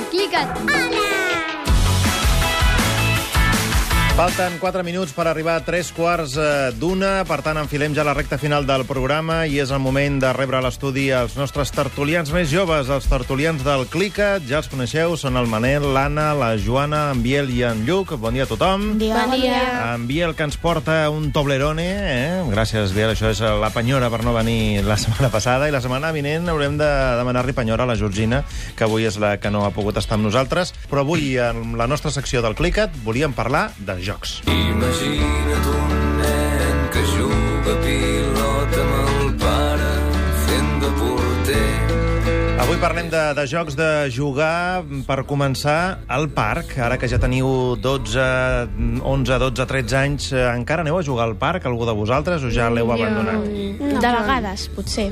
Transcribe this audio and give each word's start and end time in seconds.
clica't, 0.00 0.08
clica't. 0.10 1.01
Falten 4.12 4.58
4 4.60 4.82
minuts 4.84 5.14
per 5.16 5.24
arribar 5.24 5.54
a 5.56 5.62
3 5.64 5.88
quarts 5.96 6.34
eh, 6.36 6.46
d'una, 6.76 7.22
per 7.24 7.38
tant 7.40 7.56
enfilem 7.56 7.94
ja 7.96 8.04
la 8.04 8.12
recta 8.12 8.36
final 8.36 8.66
del 8.68 8.82
programa 8.84 9.38
i 9.48 9.56
és 9.62 9.70
el 9.72 9.80
moment 9.80 10.18
de 10.20 10.34
rebre 10.36 10.58
a 10.58 10.60
l'estudi 10.60 11.06
els 11.16 11.32
nostres 11.38 11.72
tertulians 11.72 12.28
més 12.34 12.50
joves, 12.52 12.90
els 12.92 13.08
tertulians 13.08 13.64
del 13.64 13.86
Clicat, 13.88 14.44
ja 14.44 14.58
els 14.60 14.68
coneixeu, 14.68 15.16
són 15.16 15.40
el 15.40 15.48
Manel, 15.48 15.86
l'Anna, 15.94 16.26
la 16.36 16.50
Joana, 16.60 17.06
en 17.14 17.22
Biel 17.24 17.48
i 17.56 17.62
en 17.64 17.86
Lluc. 17.88 18.12
Bon 18.20 18.36
dia 18.36 18.44
a 18.44 18.50
tothom. 18.50 18.84
Dia. 19.00 19.24
Bon 19.24 19.32
dia. 19.32 19.62
En 19.94 20.04
Biel, 20.10 20.36
que 20.36 20.44
ens 20.44 20.60
porta 20.60 21.08
un 21.08 21.30
Toblerone, 21.32 21.88
eh? 21.88 22.44
Gràcies, 22.52 22.92
Biel, 22.92 23.14
això 23.16 23.32
és 23.32 23.40
la 23.40 23.72
penyora 23.72 24.12
per 24.12 24.20
no 24.28 24.36
venir 24.36 24.84
la 24.84 25.00
setmana 25.02 25.32
passada, 25.32 25.72
i 25.72 25.74
la 25.74 25.80
setmana 25.80 26.12
vinent 26.12 26.52
haurem 26.52 26.76
de 26.76 26.90
demanar-li 27.22 27.56
penyora 27.56 27.88
a 27.88 27.92
la 27.94 27.96
Georgina, 27.96 28.44
que 28.76 28.84
avui 28.84 29.08
és 29.08 29.16
la 29.16 29.38
que 29.40 29.50
no 29.50 29.64
ha 29.64 29.72
pogut 29.72 29.96
estar 29.96 30.20
amb 30.20 30.28
nosaltres, 30.28 30.76
però 30.92 31.00
avui, 31.00 31.32
en 31.40 31.78
la 31.80 31.88
nostra 31.88 32.12
secció 32.12 32.44
del 32.44 32.60
Clicat, 32.60 32.92
volíem 33.08 33.32
parlar 33.32 33.70
de 33.80 34.01
jocs. 34.02 34.40
Imagina't 34.50 35.68
un 35.70 35.92
nen 36.18 36.78
que 36.92 37.02
juga 37.14 37.72
a 37.72 37.82
pilota 37.84 38.82
amb 38.82 39.22
el 39.22 39.30
pare 39.38 39.90
fent 40.46 40.72
de 40.82 40.90
porter. 40.98 41.68
Avui 42.62 42.78
parlem 42.82 43.08
de, 43.10 43.22
de 43.38 43.44
jocs 43.50 43.76
de 43.78 43.88
jugar, 44.14 44.82
per 45.06 45.22
començar, 45.28 46.02
al 46.06 46.28
parc. 46.34 46.76
Ara 46.82 46.98
que 46.98 47.08
ja 47.10 47.18
teniu 47.22 47.74
12, 47.78 48.26
11, 49.02 49.38
12, 49.46 49.66
13 49.70 49.98
anys, 49.98 50.28
eh, 50.34 50.44
encara 50.50 50.84
aneu 50.86 50.98
a 50.98 51.06
jugar 51.06 51.26
al 51.30 51.34
parc, 51.38 51.66
algú 51.66 51.86
de 51.88 51.94
vosaltres, 51.96 52.44
o 52.46 52.52
ja 52.54 52.70
l'heu 52.70 52.92
abandonat? 52.94 53.48
De 54.02 54.12
vegades, 54.18 54.68
potser. 54.76 55.10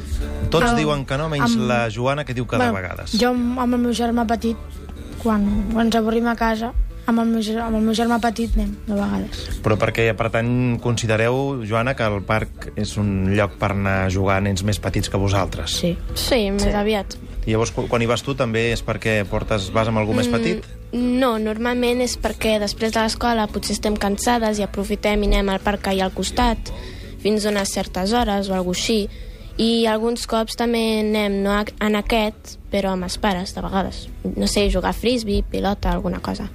Tots 0.50 0.74
diuen 0.78 1.06
que 1.06 1.18
no, 1.18 1.30
menys 1.32 1.56
la 1.58 1.82
Joana, 1.90 2.26
que 2.26 2.34
diu 2.38 2.46
que 2.46 2.58
de 2.58 2.70
vegades. 2.74 3.18
Jo 3.18 3.34
amb 3.34 3.58
el 3.66 3.82
meu 3.86 3.94
germà 3.94 4.26
petit, 4.30 4.78
quan, 5.22 5.46
quan 5.72 5.88
ens 5.88 5.98
avorrim 5.98 6.30
a 6.30 6.38
casa, 6.38 6.74
amb 7.10 7.22
el, 7.22 7.32
meu, 7.34 7.44
amb 7.62 7.78
el 7.78 7.86
meu 7.86 7.96
germà 7.96 8.20
petit 8.22 8.54
anem, 8.56 8.72
de 8.86 8.96
vegades. 8.96 9.42
Però 9.64 9.76
perquè, 9.80 10.08
per 10.18 10.30
tant, 10.34 10.52
considereu, 10.82 11.60
Joana, 11.68 11.94
que 11.98 12.06
el 12.06 12.22
parc 12.26 12.70
és 12.80 12.96
un 13.00 13.32
lloc 13.36 13.58
per 13.60 13.74
anar 13.74 13.96
a 14.04 14.12
jugar 14.12 14.40
a 14.40 14.44
nens 14.46 14.64
més 14.66 14.80
petits 14.82 15.10
que 15.10 15.20
vosaltres. 15.20 15.80
Sí. 15.82 15.96
Sí, 16.14 16.46
més 16.54 16.70
aviat. 16.74 17.18
I 17.46 17.54
llavors, 17.54 17.72
quan 17.72 18.02
hi 18.02 18.08
vas 18.08 18.22
tu, 18.22 18.34
també 18.36 18.68
és 18.74 18.82
perquè 18.84 19.22
portes, 19.28 19.70
vas 19.74 19.88
amb 19.88 20.00
algú 20.00 20.14
més 20.16 20.28
petit? 20.28 20.66
No, 20.92 21.36
normalment 21.40 22.02
és 22.04 22.16
perquè 22.20 22.58
després 22.60 22.92
de 22.92 23.02
l'escola 23.04 23.46
potser 23.50 23.76
estem 23.78 23.96
cansades 23.96 24.58
i 24.58 24.66
aprofitem 24.66 25.24
i 25.24 25.30
anem 25.30 25.52
al 25.54 25.62
parc 25.64 25.86
que 25.86 25.94
hi 25.94 26.02
ha 26.02 26.08
al 26.10 26.14
costat 26.16 26.72
fins 27.22 27.44
a 27.44 27.52
unes 27.52 27.72
certes 27.72 28.12
hores 28.16 28.50
o 28.50 28.56
alguna 28.56 28.78
així. 28.78 29.00
I 29.60 29.86
alguns 29.90 30.24
cops 30.30 30.56
també 30.56 30.80
anem, 31.02 31.40
no 31.44 31.52
en 31.52 31.96
aquest, 31.98 32.56
però 32.72 32.94
amb 32.94 33.04
els 33.04 33.18
pares, 33.20 33.52
de 33.52 33.64
vegades. 33.64 34.06
No 34.36 34.48
sé, 34.48 34.70
jugar 34.72 34.94
a 34.94 34.96
frisbee, 34.96 35.44
pilota, 35.44 35.92
alguna 35.92 36.20
cosa. 36.24 36.48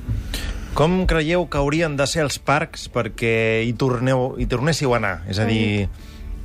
Com 0.75 1.05
creieu 1.07 1.45
que 1.47 1.57
haurien 1.57 1.95
de 1.95 2.03
ser 2.03 2.25
els 2.25 2.35
parcs 2.35 2.89
perquè 2.91 3.63
hi, 3.63 3.71
torneu, 3.79 4.33
hi 4.35 4.47
tornéssiu 4.51 4.91
a 4.91 4.99
anar? 4.99 5.15
És 5.31 5.39
a 5.39 5.47
dir, 5.47 5.87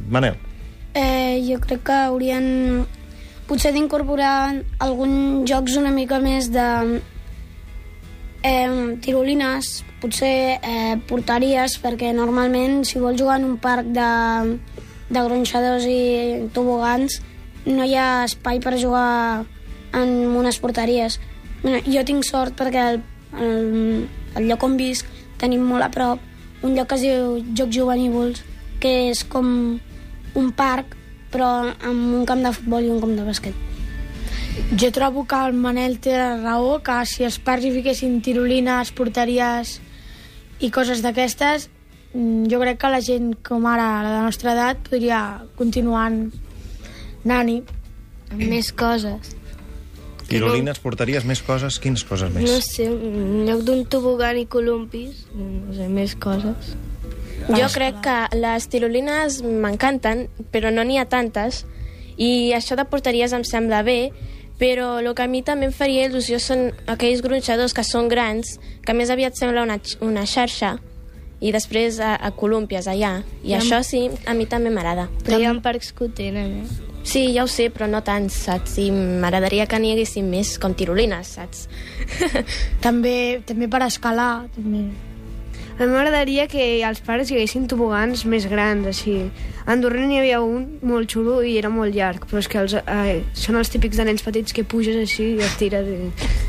Manel, 0.07 0.39
Eh, 0.95 1.39
jo 1.47 1.61
crec 1.63 1.85
que 1.87 1.95
haurien 1.95 2.47
potser 3.47 3.71
d'incorporar 3.75 4.59
alguns 4.83 5.47
jocs 5.47 5.77
una 5.79 5.93
mica 5.95 6.19
més 6.19 6.49
de 6.51 6.67
eh, 8.43 8.97
tirolines, 9.03 9.71
potser 10.03 10.59
eh, 10.59 10.97
porteries, 11.07 11.77
perquè 11.79 12.11
normalment 12.17 12.83
si 12.89 12.99
vols 12.99 13.21
jugar 13.21 13.39
en 13.39 13.47
un 13.53 13.57
parc 13.63 13.93
de, 13.95 14.11
de 15.11 15.25
gronxadors 15.29 15.87
i 15.87 16.51
tobogans 16.55 17.21
no 17.67 17.87
hi 17.87 17.95
ha 17.95 18.25
espai 18.27 18.59
per 18.59 18.75
jugar 18.81 19.45
en 19.95 20.11
unes 20.35 20.59
porteries. 20.59 21.21
Jo 21.63 22.03
tinc 22.09 22.25
sort 22.25 22.57
perquè 22.59 22.87
el, 22.95 23.03
el, 23.39 24.09
el 24.37 24.49
lloc 24.49 24.63
on 24.67 24.77
visc 24.81 25.07
tenim 25.41 25.65
molt 25.67 25.87
a 25.87 25.91
prop 25.95 26.31
un 26.63 26.77
lloc 26.77 26.91
que 26.91 26.99
es 26.99 27.05
diu 27.05 27.39
Jocs 27.57 27.77
Juvenívols, 27.77 28.43
que 28.81 28.91
és 29.11 29.23
com 29.25 29.47
un 30.37 30.53
parc, 30.57 30.97
però 31.33 31.49
amb 31.73 32.15
un 32.19 32.27
camp 32.29 32.43
de 32.45 32.53
futbol 32.53 32.85
i 32.85 32.93
un 32.93 33.01
camp 33.01 33.15
de 33.17 33.25
bàsquet. 33.25 33.67
Jo 34.77 34.91
trobo 34.93 35.25
que 35.29 35.39
el 35.47 35.57
Manel 35.57 35.99
té 36.05 36.19
raó, 36.19 36.79
que 36.85 36.99
si 37.09 37.25
els 37.25 37.39
parcs 37.41 37.65
hi 37.65 37.73
fiquessin 37.79 38.21
tirolines, 38.21 38.93
porteries 38.93 39.79
i 40.61 40.71
coses 40.71 41.01
d'aquestes, 41.03 41.71
mm, 42.13 42.51
jo 42.53 42.61
crec 42.61 42.79
que 42.79 42.93
la 42.93 43.01
gent 43.01 43.35
com 43.43 43.67
ara, 43.67 44.03
la 44.03 44.11
de 44.11 44.17
la 44.19 44.25
nostra 44.29 44.53
edat, 44.53 44.77
podria 44.89 45.43
continuar 45.57 46.11
anant-hi. 46.13 47.63
Amb 48.31 48.43
més 48.47 48.73
coses. 48.73 49.40
Tirolines, 50.31 50.81
porteries, 50.83 51.27
més 51.29 51.43
coses, 51.45 51.79
quines 51.83 52.05
coses 52.07 52.33
més? 52.35 52.47
No 52.49 52.61
sé, 52.65 52.87
en 52.87 53.45
lloc 53.49 53.65
d'un 53.67 53.85
tobogan 53.91 54.39
i 54.41 54.47
columpis, 54.51 55.27
no 55.35 55.75
sé, 55.77 55.89
més 55.91 56.17
coses. 56.21 56.75
Jo 57.51 57.69
crec 57.73 58.03
que 58.05 58.17
les 58.37 58.69
tirolines 58.71 59.41
m'encanten, 59.43 60.27
però 60.53 60.73
no 60.75 60.85
n'hi 60.87 61.01
ha 61.01 61.07
tantes, 61.11 61.65
i 62.21 62.53
això 62.57 62.77
de 62.77 62.85
porteries 62.89 63.33
em 63.33 63.47
sembla 63.49 63.81
bé, 63.87 64.13
però 64.61 64.99
el 65.01 65.09
que 65.17 65.25
a 65.25 65.31
mi 65.31 65.41
també 65.43 65.71
em 65.71 65.73
faria 65.73 66.05
il·lusió 66.07 66.39
són 66.43 66.69
aquells 66.91 67.25
gronxadors 67.25 67.73
que 67.73 67.85
són 67.87 68.11
grans, 68.13 68.59
que 68.85 68.95
més 68.95 69.11
aviat 69.11 69.39
sembla 69.39 69.65
una, 69.65 69.79
una 70.05 70.27
xarxa, 70.29 70.77
i 71.41 71.55
després 71.57 71.97
a, 72.05 72.13
a 72.21 72.31
colúmpies 72.37 72.85
allà. 72.93 73.23
I 73.43 73.57
això 73.57 73.81
sí, 73.87 74.05
a 74.29 74.37
mi 74.37 74.45
també 74.45 74.69
m'agrada. 74.69 75.09
Però 75.25 75.41
hi 75.41 75.49
ha 75.49 75.57
parcs 75.65 75.95
que 75.97 76.05
ho 76.05 76.13
tenen, 76.13 76.61
eh? 76.61 76.90
Sí, 77.11 77.25
ja 77.35 77.43
ho 77.43 77.49
sé, 77.51 77.71
però 77.75 77.89
no 77.91 78.05
tant, 78.07 78.29
saps? 78.31 78.77
I 78.79 78.91
m'agradaria 78.95 79.65
que 79.67 79.79
n'hi 79.83 79.95
haguessin 79.97 80.29
més 80.31 80.55
com 80.63 80.75
tirolines, 80.79 81.33
saps? 81.41 81.65
També, 82.85 83.41
també 83.49 83.67
per 83.73 83.81
escalar, 83.89 84.47
també. 84.55 84.85
A 85.81 85.87
mi 85.89 85.95
m'agradaria 85.95 86.45
que 86.47 86.65
als 86.85 87.01
pares 87.01 87.31
hi 87.33 87.39
haguessin 87.39 87.65
tobogans 87.67 88.27
més 88.29 88.45
grans, 88.51 88.85
així. 88.91 89.15
A 89.65 89.73
Andorra 89.73 90.05
n'hi 90.07 90.19
havia 90.21 90.43
un 90.45 90.67
molt 90.87 91.09
xulo 91.11 91.39
i 91.47 91.55
era 91.57 91.71
molt 91.73 91.95
llarg, 91.97 92.27
però 92.29 92.43
és 92.43 92.49
que 92.53 92.61
els, 92.61 92.75
eh, 92.79 93.23
són 93.33 93.57
els 93.57 93.73
típics 93.73 93.97
de 93.97 94.05
nens 94.05 94.23
petits 94.27 94.53
que 94.53 94.63
puges 94.69 94.99
així 95.01 95.31
i 95.39 95.41
et 95.47 95.57
tires 95.59 95.89
i 95.89 95.97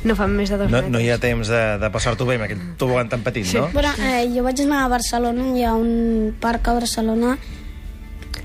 no 0.09 0.17
fan 0.19 0.35
més 0.35 0.51
de 0.51 0.59
dos 0.59 0.67
No, 0.69 0.77
metres. 0.81 0.91
no 0.91 0.99
hi 0.99 1.09
ha 1.13 1.17
temps 1.23 1.47
de, 1.47 1.61
de 1.79 1.89
passar-t'ho 1.95 2.27
bé 2.27 2.35
amb 2.41 2.45
aquell 2.49 2.61
tobogan 2.81 3.07
tan 3.13 3.23
petit, 3.23 3.47
no? 3.55 3.69
Però 3.73 3.95
eh, 4.03 4.27
jo 4.35 4.43
vaig 4.43 4.61
anar 4.65 4.83
a 4.83 4.91
Barcelona, 4.97 5.47
hi 5.55 5.63
ha 5.63 5.73
un 5.79 6.35
parc 6.43 6.67
a 6.67 6.75
Barcelona 6.81 7.37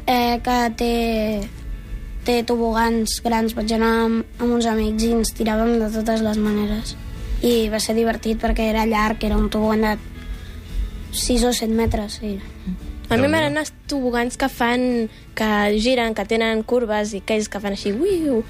eh, 0.07 0.39
que 0.47 0.59
té, 0.79 0.93
té 2.27 2.41
tobogans 2.47 3.21
grans. 3.25 3.55
Vaig 3.57 3.73
anar 3.77 3.93
amb, 4.07 4.25
amb 4.41 4.57
uns 4.59 4.67
amics 4.71 5.07
i 5.07 5.13
ens 5.17 5.33
tiràvem 5.37 5.77
de 5.81 5.91
totes 5.95 6.25
les 6.27 6.41
maneres. 6.43 6.97
I 7.47 7.69
va 7.73 7.81
ser 7.81 7.95
divertit 7.97 8.41
perquè 8.43 8.71
era 8.73 8.87
llarg, 8.89 9.23
era 9.25 9.37
un 9.39 9.49
tobogan 9.53 9.85
de 9.87 9.95
6 11.13 11.45
o 11.49 11.53
7 11.53 11.73
metres. 11.73 12.21
I... 12.23 12.37
A 13.07 13.15
mi 13.21 13.29
m'agraden 13.31 13.61
els 13.61 13.71
tobogans 13.87 14.35
que 14.35 14.49
fan, 14.51 15.07
que 15.39 15.49
giren, 15.79 16.11
que 16.19 16.25
tenen 16.27 16.65
curves 16.67 17.13
i 17.15 17.21
aquells 17.23 17.47
que 17.49 17.61
fan 17.63 17.77
així, 17.77 17.93
uiu. 17.95 18.41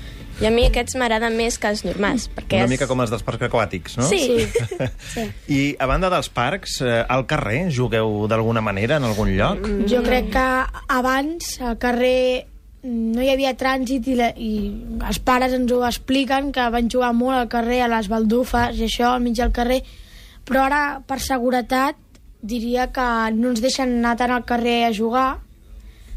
I 0.41 0.47
a 0.49 0.51
mi 0.53 0.65
aquests 0.69 0.97
m'agraden 1.01 1.37
més 1.37 1.59
que 1.61 1.69
els 1.69 1.83
normals. 1.85 2.27
Perquè 2.33 2.63
Una 2.63 2.65
és- 2.69 2.73
mica 2.73 2.89
com 2.89 3.01
els 3.05 3.13
dels 3.13 3.25
parcs 3.25 3.45
aquàtics, 3.51 3.99
no? 4.01 4.09
Sí. 4.09 4.49
Sí. 5.13 5.27
I 5.59 5.61
a 5.81 5.87
banda 5.89 6.09
dels 6.13 6.29
parcs, 6.33 6.79
eh, 6.85 7.03
al 7.09 7.27
carrer 7.29 7.67
jugueu 7.73 8.25
d'alguna 8.29 8.61
manera 8.65 8.97
en 8.97 9.05
algun 9.09 9.33
lloc? 9.37 9.69
Jo 9.89 10.01
crec 10.05 10.33
que 10.33 10.47
abans 10.89 11.59
al 11.61 11.77
carrer 11.81 12.47
no 12.85 13.23
hi 13.23 13.31
havia 13.33 13.55
trànsit 13.59 14.07
i, 14.11 14.17
la, 14.19 14.29
i 14.37 14.51
els 15.09 15.19
pares 15.25 15.55
ens 15.57 15.73
ho 15.73 15.81
expliquen 15.87 16.53
que 16.55 16.67
van 16.71 16.91
jugar 16.93 17.13
molt 17.17 17.39
al 17.39 17.49
carrer, 17.53 17.81
a 17.83 17.91
les 17.91 18.11
baldufes 18.13 18.79
i 18.79 18.87
això, 18.87 19.15
al 19.15 19.25
mig 19.25 19.39
del 19.39 19.55
carrer, 19.55 19.81
però 20.47 20.67
ara, 20.69 20.83
per 21.07 21.19
seguretat, 21.23 21.99
diria 22.47 22.91
que 22.95 23.07
no 23.35 23.51
ens 23.51 23.63
deixen 23.65 23.99
anar 23.99 24.15
tant 24.21 24.35
al 24.37 24.47
carrer 24.47 24.85
a 24.87 24.93
jugar. 24.95 25.29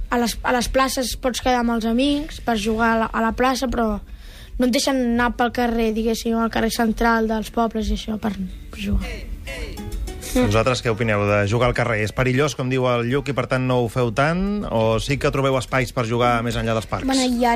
A 0.09 0.17
les, 0.17 0.35
a 0.41 0.53
les 0.53 0.69
places 0.73 1.15
pots 1.21 1.41
quedar 1.41 1.61
amb 1.61 1.75
els 1.75 1.85
amics 1.85 2.39
per 2.45 2.57
jugar 2.57 2.93
a 2.95 3.01
la, 3.03 3.09
a 3.13 3.25
la 3.25 3.33
plaça, 3.37 3.69
però 3.69 3.99
no 4.59 4.67
et 4.67 4.73
deixen 4.73 4.97
anar 5.13 5.31
pel 5.37 5.53
carrer, 5.55 5.91
diguéssim, 5.95 6.37
al 6.37 6.53
carrer 6.53 6.73
central 6.75 7.29
dels 7.29 7.53
pobles 7.53 7.89
i 7.89 7.97
això, 7.97 8.17
per, 8.21 8.33
per 8.73 8.81
jugar. 8.81 9.19
Vosaltres 10.35 10.83
què 10.85 10.91
opineu 10.93 11.23
de 11.25 11.39
jugar 11.49 11.69
al 11.69 11.75
carrer? 11.77 12.03
És 12.05 12.13
perillós, 12.13 12.53
com 12.57 12.69
diu 12.69 12.85
el 12.89 13.07
Lluc, 13.09 13.31
i 13.31 13.35
per 13.37 13.47
tant 13.49 13.65
no 13.65 13.79
ho 13.83 13.87
feu 13.89 14.11
tant? 14.13 14.65
O 14.69 14.99
sí 15.01 15.17
que 15.17 15.31
trobeu 15.33 15.57
espais 15.57 15.93
per 15.95 16.05
jugar 16.09 16.39
més 16.45 16.57
enllà 16.59 16.75
dels 16.77 16.89
parcs? 16.89 17.07
Bueno, 17.09 17.25
hi 17.25 17.45
ha 17.47 17.55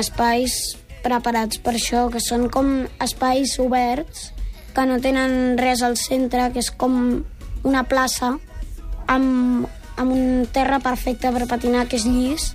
espais 0.00 0.76
preparats 1.02 1.60
per 1.62 1.76
això, 1.76 2.06
que 2.10 2.22
són 2.22 2.48
com 2.50 2.72
espais 3.02 3.54
oberts, 3.62 4.30
que 4.74 4.86
no 4.88 4.98
tenen 5.04 5.58
res 5.60 5.82
al 5.86 5.98
centre, 6.00 6.48
que 6.54 6.62
és 6.62 6.70
com 6.74 6.96
una 7.68 7.84
plaça 7.86 8.32
amb, 9.10 9.68
amb 9.96 10.14
un 10.14 10.48
terra 10.52 10.80
perfecte 10.82 11.30
per 11.34 11.46
patinar, 11.50 11.86
que 11.86 12.00
és 12.00 12.06
llis, 12.08 12.48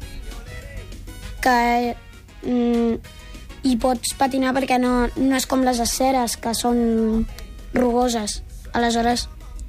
que 1.44 1.96
mm, 2.44 3.16
hi 3.68 3.78
pots 3.80 4.16
patinar 4.20 4.56
perquè 4.58 4.80
no, 4.82 5.08
no 5.16 5.40
és 5.40 5.48
com 5.48 5.64
les 5.64 5.80
aceres, 5.84 6.36
que 6.42 6.56
són 6.58 7.26
rugoses. 7.76 8.42
Aleshores, 8.76 9.28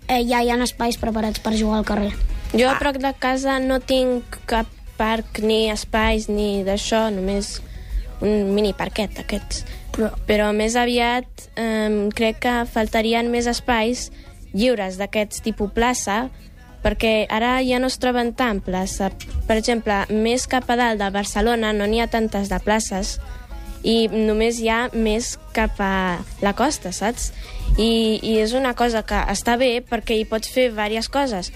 eh, 0.08 0.25
ja 0.26 0.43
hi 0.43 0.50
ha 0.50 0.58
espais 0.64 0.99
preparats 0.99 1.40
per 1.44 1.55
jugar 1.56 1.78
al 1.78 1.87
carrer. 1.87 2.12
Jo 2.56 2.70
a 2.70 2.78
prop 2.81 2.96
de 2.96 3.12
casa 3.20 3.58
no 3.60 3.78
tinc 3.81 4.40
cap 4.49 4.66
parc 4.99 5.40
ni 5.44 5.69
espais 5.70 6.28
ni 6.28 6.64
d'això, 6.66 7.08
només 7.14 7.58
un 8.25 8.50
mini 8.55 8.72
parquet 8.75 9.14
d'aquests. 9.14 9.64
Però, 9.94 10.10
Però 10.26 10.50
més 10.52 10.75
aviat 10.76 11.49
eh, 11.55 12.08
crec 12.14 12.43
que 12.43 12.56
faltarien 12.66 13.31
més 13.31 13.46
espais 13.46 14.08
lliures 14.55 14.96
d'aquests 14.99 15.43
tipus 15.44 15.70
plaça 15.75 16.28
perquè 16.82 17.26
ara 17.28 17.58
ja 17.66 17.81
no 17.82 17.90
es 17.90 17.99
troben 17.99 18.32
tant 18.38 18.62
plaça. 18.64 19.11
Per 19.49 19.56
exemple, 19.58 20.04
més 20.11 20.46
cap 20.50 20.69
a 20.70 20.76
dalt 20.78 21.02
de 21.02 21.11
Barcelona 21.14 21.72
no 21.75 21.87
n'hi 21.87 22.00
ha 22.00 22.08
tantes 22.11 22.49
de 22.49 22.61
places 22.62 23.19
i 23.82 24.08
només 24.11 24.58
hi 24.61 24.70
ha 24.70 24.88
més 24.94 25.37
cap 25.54 25.78
a 25.82 26.19
la 26.43 26.54
costa, 26.58 26.93
saps? 26.93 27.32
I, 27.78 28.19
i 28.22 28.38
és 28.42 28.52
una 28.58 28.75
cosa 28.75 29.04
que 29.06 29.19
està 29.30 29.54
bé 29.56 29.78
perquè 29.86 30.19
hi 30.19 30.26
pots 30.26 30.50
fer 30.50 30.69
diverses 30.72 31.08
coses. 31.08 31.52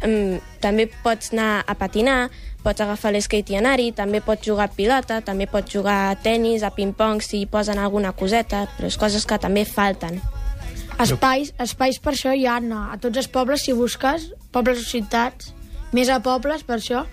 Um, 0.00 0.38
també 0.62 0.86
pots 1.04 1.34
anar 1.34 1.64
a 1.68 1.74
patinar, 1.76 2.30
pots 2.64 2.80
agafar 2.80 3.12
l'skate 3.12 3.52
i 3.52 3.58
anar-hi, 3.58 3.90
també 3.96 4.20
pots 4.24 4.46
jugar 4.46 4.68
a 4.70 4.72
pilota, 4.72 5.20
també 5.24 5.48
pots 5.50 5.72
jugar 5.72 5.98
a 6.10 6.16
tennis, 6.16 6.62
a 6.62 6.70
ping-pong, 6.72 7.20
si 7.24 7.42
hi 7.42 7.48
posen 7.50 7.80
alguna 7.80 8.12
coseta, 8.16 8.66
però 8.76 8.88
és 8.88 8.98
coses 9.00 9.26
que 9.26 9.40
també 9.40 9.64
falten. 9.64 10.20
espais, 11.00 11.52
espais 11.58 11.98
per 11.98 12.12
això 12.12 12.32
hi 12.36 12.46
ha 12.46 12.60
a 12.60 12.98
tots 13.00 13.16
els 13.16 13.28
pobles, 13.28 13.64
si 13.64 13.72
busques, 13.72 14.30
pobles 14.52 14.78
o 14.78 14.84
ciutats, 14.84 15.54
més 15.92 16.08
a 16.08 16.20
pobles, 16.20 16.62
per 16.62 16.76
això, 16.76 17.06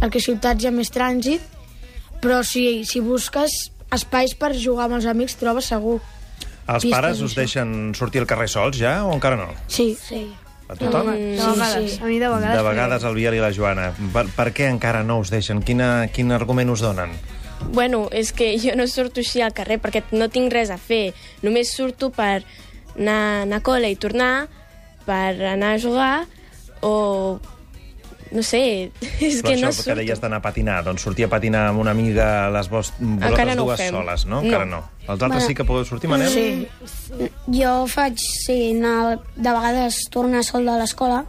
perquè 0.00 0.18
a 0.18 0.26
ciutats 0.26 0.62
hi 0.62 0.68
ha 0.68 0.70
més 0.70 0.90
trànsit, 0.90 1.42
però 2.22 2.42
si, 2.46 2.84
si 2.84 3.00
busques 3.00 3.72
espais 3.92 4.34
per 4.38 4.54
jugar 4.54 4.86
amb 4.86 5.00
els 5.00 5.06
amics, 5.06 5.36
trobes 5.36 5.68
segur. 5.68 6.00
Els 6.66 6.84
Pistes, 6.84 6.94
pares 6.94 7.20
us 7.24 7.34
deixen 7.34 7.92
sortir 7.98 8.22
al 8.22 8.28
carrer 8.30 8.48
sols, 8.50 8.78
ja, 8.78 9.00
o 9.04 9.12
encara 9.16 9.38
no? 9.40 9.50
Sí. 9.66 9.92
sí. 9.98 10.24
A 10.68 10.76
tothom? 10.78 11.10
De 11.12 11.36
vegades. 11.36 11.98
A 12.00 12.06
mi 12.06 12.18
de 12.18 12.28
vegades. 12.30 12.56
De 12.56 12.64
vegades 12.64 13.04
el 13.04 13.14
Biel 13.18 13.36
i 13.36 13.42
la 13.42 13.52
Joana. 13.52 13.90
Per, 14.14 14.24
per 14.36 14.48
què 14.56 14.70
encara 14.70 15.02
no 15.04 15.18
us 15.20 15.32
deixen? 15.34 15.60
Quina, 15.66 16.08
quin 16.14 16.32
argument 16.32 16.70
us 16.72 16.84
donen? 16.84 17.12
Bueno, 17.74 18.06
és 18.10 18.32
que 18.34 18.54
jo 18.58 18.74
no 18.78 18.86
surto 18.90 19.22
així 19.22 19.42
al 19.42 19.54
carrer 19.54 19.78
perquè 19.82 20.02
no 20.16 20.30
tinc 20.32 20.52
res 20.54 20.72
a 20.72 20.78
fer. 20.80 21.12
Només 21.42 21.74
surto 21.74 22.10
per 22.14 22.42
anar, 22.96 23.42
anar 23.44 23.60
a 23.60 23.64
col·le 23.66 23.90
i 23.92 23.98
tornar, 24.00 24.48
per 25.06 25.34
anar 25.52 25.74
a 25.76 25.82
jugar, 25.82 26.14
o... 26.80 27.38
No 28.32 28.42
sé, 28.42 28.90
és 29.20 29.42
Però 29.42 29.50
que 29.50 29.54
això 29.58 29.66
no 29.66 29.72
que 29.72 29.76
surto. 29.82 29.94
deies 29.98 30.20
d'anar 30.22 30.38
a 30.40 30.42
patinar, 30.42 30.78
doncs 30.86 31.02
sortir 31.04 31.26
a 31.26 31.28
patinar 31.28 31.66
amb 31.68 31.82
una 31.82 31.90
amiga 31.92 32.48
les 32.54 32.70
vos, 32.72 32.92
vosaltres 32.98 33.56
no 33.56 33.64
dues 33.66 33.80
fem. 33.82 33.90
soles, 33.92 34.24
no? 34.26 34.38
No. 34.40 34.46
Encara 34.48 34.64
no. 34.64 34.82
Els 35.02 35.10
altres 35.10 35.28
Bueno, 35.42 35.46
sí 35.48 35.54
que 35.58 35.64
podeu 35.68 35.84
sortir, 35.84 36.08
Manel? 36.08 36.30
Sí. 36.32 36.66
Jo 37.52 37.86
faig, 37.92 38.16
sí, 38.18 38.70
anar, 38.72 39.18
de 39.36 39.50
vegades 39.52 39.98
tornar 40.10 40.44
sol 40.46 40.64
de 40.64 40.78
l'escola 40.80 41.24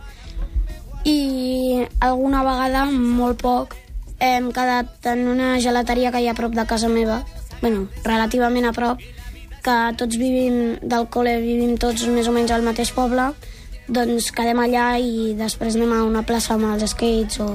i 1.04 1.84
alguna 2.00 2.44
vegada, 2.48 2.86
molt 2.92 3.42
poc, 3.42 3.76
hem 4.24 4.52
quedat 4.56 5.04
en 5.12 5.26
una 5.28 5.58
gelateria 5.60 6.12
que 6.14 6.22
hi 6.24 6.30
ha 6.30 6.32
a 6.32 6.38
prop 6.38 6.54
de 6.56 6.64
casa 6.70 6.88
meva, 6.88 7.24
bueno, 7.62 7.88
relativament 8.06 8.70
a 8.70 8.72
prop, 8.76 9.02
que 9.64 9.76
tots 10.00 10.16
vivim, 10.20 10.78
del 10.82 11.10
col·le 11.12 11.38
vivim 11.44 11.76
tots 11.80 12.06
més 12.08 12.28
o 12.28 12.32
menys 12.36 12.52
al 12.56 12.64
mateix 12.64 12.92
poble, 12.96 13.34
doncs 13.88 14.32
quedem 14.36 14.60
allà 14.64 14.98
i 15.00 15.34
després 15.38 15.76
anem 15.76 15.92
a 15.96 16.04
una 16.08 16.24
plaça 16.28 16.56
amb 16.56 16.70
els 16.74 16.92
skates 16.94 17.40
o... 17.44 17.50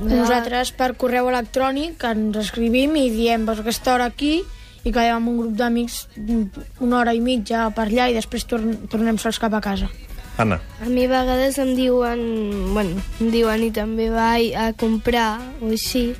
Nosaltres 0.00 0.70
per 0.72 0.94
correu 0.96 1.26
electrònic 1.28 2.00
ens 2.08 2.36
escrivim 2.40 2.94
i 2.96 3.10
diem 3.12 3.42
pues, 3.44 3.58
aquesta 3.60 3.92
hora 3.94 4.06
aquí 4.08 4.38
i 4.80 4.88
quedem 4.94 5.18
amb 5.18 5.28
un 5.28 5.40
grup 5.42 5.56
d'amics 5.58 6.06
una 6.80 7.02
hora 7.02 7.12
i 7.12 7.20
mitja 7.20 7.66
per 7.76 7.84
allà 7.90 8.06
i 8.08 8.16
després 8.16 8.46
torn 8.48 8.86
tornem 8.88 9.18
sols 9.20 9.38
cap 9.42 9.52
a 9.52 9.60
casa. 9.60 9.90
Anna, 10.40 10.56
A 10.80 10.88
mi 10.88 11.04
a 11.04 11.08
vegades 11.10 11.58
em 11.60 11.74
diuen, 11.76 12.22
bueno, 12.72 12.96
em 13.20 13.28
diuen 13.34 13.60
i 13.66 13.68
també 13.76 14.06
vaig 14.08 14.54
a 14.56 14.70
comprar 14.72 15.34
o 15.60 15.68
així 15.68 16.14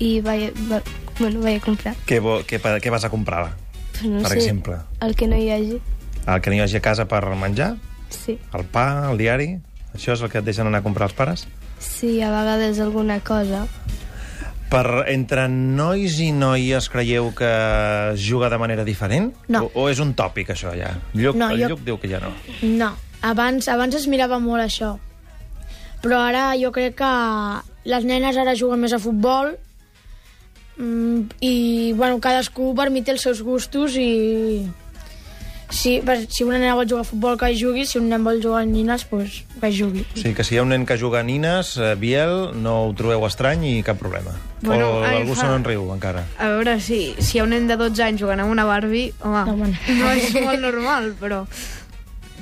i 0.00 0.20
vaig, 0.24 0.54
va, 0.70 0.78
bueno, 1.18 1.42
vaig 1.44 1.58
a 1.60 1.64
comprar. 1.66 1.92
què, 2.08 2.22
vo, 2.24 2.38
què, 2.48 2.56
què 2.56 2.90
vas 2.94 3.04
a 3.04 3.10
comprar? 3.12 3.50
Però 3.98 4.08
no 4.14 4.22
Per 4.24 4.30
sé, 4.32 4.38
exemple? 4.38 4.78
El 5.04 5.12
que 5.14 5.28
no 5.28 5.36
hi 5.36 5.50
hagi, 5.52 5.76
El 6.24 6.40
que 6.40 6.48
no 6.48 6.56
hi 6.56 6.60
hagi 6.64 6.78
a 6.80 6.80
casa 6.80 7.04
per 7.04 7.20
menjar? 7.36 7.74
Sí. 8.14 8.38
El 8.54 8.64
pa, 8.64 9.10
el 9.10 9.18
diari? 9.18 9.50
Això 9.94 10.14
és 10.16 10.22
el 10.24 10.30
que 10.32 10.38
et 10.40 10.44
deixen 10.46 10.66
anar 10.66 10.80
a 10.82 10.86
comprar 10.86 11.06
els 11.10 11.14
pares? 11.14 11.46
Sí, 11.78 12.20
a 12.22 12.30
vegades 12.32 12.80
alguna 12.80 13.20
cosa. 13.20 13.66
Per 14.70 15.04
entre 15.12 15.44
nois 15.52 16.16
i 16.24 16.32
noies 16.34 16.88
creieu 16.90 17.28
que 17.36 17.50
es 18.14 18.24
juga 18.26 18.48
de 18.50 18.58
manera 18.58 18.82
diferent? 18.84 19.32
No. 19.48 19.66
O, 19.74 19.84
o 19.84 19.88
és 19.92 20.00
un 20.02 20.14
tòpic, 20.18 20.50
això, 20.50 20.72
ja? 20.74 20.94
Lluc, 21.14 21.36
No, 21.38 21.50
el 21.50 21.60
jo- 21.62 21.68
Lluc 21.74 21.84
diu 21.86 21.98
que 22.00 22.08
ja 22.10 22.18
no. 22.24 22.32
No, 22.62 22.88
abans, 23.22 23.68
abans 23.68 23.94
es 23.94 24.08
mirava 24.10 24.40
molt 24.42 24.64
això. 24.64 24.96
Però 26.02 26.18
ara 26.26 26.48
jo 26.60 26.72
crec 26.72 26.96
que 26.98 27.12
les 27.84 28.04
nenes 28.04 28.36
ara 28.36 28.56
juguen 28.58 28.80
més 28.82 28.92
a 28.92 28.98
futbol 28.98 29.54
mm, 30.76 31.20
i 31.40 31.92
bueno, 31.96 32.18
cadascú 32.20 32.74
per 32.76 32.90
mi 32.90 33.02
té 33.04 33.12
els 33.14 33.22
seus 33.24 33.42
gustos 33.46 33.94
i 34.00 34.66
si, 35.74 35.98
si 36.30 36.44
una 36.46 36.58
nena 36.62 36.76
vol 36.78 36.86
jugar 36.88 37.02
a 37.02 37.08
futbol 37.08 37.36
que 37.40 37.50
hi 37.52 37.58
jugui, 37.60 37.84
si 37.86 37.98
un 37.98 38.06
nen 38.08 38.22
vol 38.24 38.38
jugar 38.42 38.62
a 38.62 38.66
nines, 38.68 39.04
pues, 39.10 39.42
que 39.60 39.68
hi 39.72 39.78
jugui. 39.80 40.04
O 40.14 40.20
sigui 40.20 40.34
que 40.38 40.44
si 40.46 40.54
hi 40.54 40.58
ha 40.58 40.64
un 40.64 40.70
nen 40.72 40.86
que 40.86 40.96
juga 41.00 41.20
a 41.20 41.26
nines, 41.26 41.74
eh, 41.76 41.94
Biel, 41.98 42.52
no 42.62 42.76
ho 42.86 42.92
trobeu 42.94 43.26
estrany 43.26 43.64
i 43.72 43.82
cap 43.86 43.98
problema. 43.98 44.32
Bueno, 44.62 44.88
o 45.00 45.04
algú 45.04 45.34
fa- 45.34 45.42
se 45.42 45.48
n'en 45.50 45.64
riu, 45.66 45.88
encara. 45.92 46.22
A 46.38 46.48
veure, 46.54 46.78
si, 46.80 47.14
si 47.18 47.36
hi 47.36 47.40
ha 47.42 47.44
un 47.48 47.50
nen 47.52 47.66
de 47.68 47.76
12 47.76 48.02
anys 48.06 48.22
jugant 48.22 48.40
amb 48.40 48.52
una 48.54 48.64
Barbie, 48.64 49.12
home, 49.20 49.42
Home, 49.50 49.72
no. 49.74 49.98
no 49.98 50.12
és 50.14 50.32
molt 50.40 50.60
normal, 50.62 51.12
però 51.20 51.42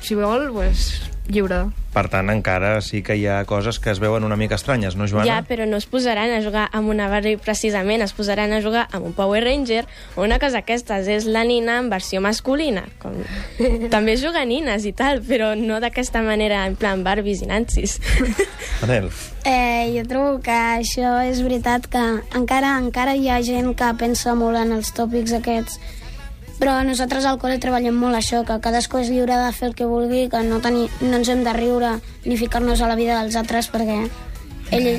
si 0.03 0.15
vol, 0.19 0.51
pues, 0.53 1.01
lliure. 1.29 1.67
Per 1.93 2.07
tant, 2.09 2.31
encara 2.33 2.79
sí 2.81 3.03
que 3.05 3.19
hi 3.21 3.27
ha 3.29 3.43
coses 3.45 3.79
que 3.83 3.93
es 3.93 4.01
veuen 4.01 4.25
una 4.25 4.39
mica 4.41 4.57
estranyes, 4.57 4.97
no, 4.97 5.07
Joana? 5.11 5.27
Ja, 5.29 5.41
però 5.49 5.67
no 5.69 5.77
es 5.77 5.87
posaran 5.87 6.33
a 6.33 6.41
jugar 6.45 6.69
amb 6.73 6.89
una 6.89 7.11
Barbie 7.13 7.37
precisament, 7.37 8.01
es 8.01 8.15
posaran 8.17 8.55
a 8.57 8.63
jugar 8.65 8.87
amb 8.93 9.11
un 9.11 9.13
Power 9.13 9.45
Ranger 9.45 9.85
o 10.17 10.25
una 10.25 10.41
cosa 10.41 10.63
aquestes, 10.65 11.11
és 11.13 11.29
la 11.29 11.45
nina 11.45 11.77
en 11.83 11.91
versió 11.93 12.23
masculina. 12.25 12.87
Com... 13.03 13.21
També 13.95 14.17
juga 14.17 14.47
nines 14.49 14.89
i 14.89 14.95
tal, 14.97 15.21
però 15.27 15.53
no 15.59 15.83
d'aquesta 15.85 16.25
manera, 16.25 16.65
en 16.67 16.81
plan 16.81 17.05
Barbies 17.05 17.45
i 17.45 17.53
Nancies. 17.53 18.01
Manel, 18.81 19.13
Eh, 19.45 19.91
jo 19.91 20.05
trobo 20.07 20.37
que 20.39 20.55
això 20.55 21.17
és 21.27 21.41
veritat 21.43 21.89
que 21.91 22.03
encara 22.39 22.77
encara 22.79 23.17
hi 23.19 23.27
ha 23.27 23.41
gent 23.43 23.73
que 23.75 23.89
pensa 23.99 24.37
molt 24.39 24.61
en 24.61 24.71
els 24.77 24.93
tòpics 24.95 25.35
aquests 25.35 25.81
però 26.59 26.79
nosaltres 26.87 27.27
al 27.27 27.39
col·le 27.43 27.61
treballem 27.63 27.97
molt 27.99 28.19
això, 28.19 28.43
que 28.49 28.59
cadascú 28.63 29.01
és 29.03 29.11
lliure 29.13 29.39
de 29.39 29.53
fer 29.57 29.71
el 29.71 29.77
que 29.79 29.89
vulgui, 29.89 30.29
que 30.33 30.43
no, 30.47 30.61
teni, 30.65 30.89
no 31.03 31.19
ens 31.19 31.31
hem 31.33 31.45
de 31.47 31.55
riure 31.57 31.97
ni 32.25 32.37
ficar-nos 32.41 32.83
a 32.83 32.91
la 32.91 32.99
vida 32.99 33.19
dels 33.21 33.39
altres 33.41 33.71
perquè 33.73 33.99
ell, 34.73 34.91